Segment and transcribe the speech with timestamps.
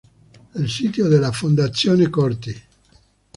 [0.55, 2.55] El sitio de la Fondazione Corti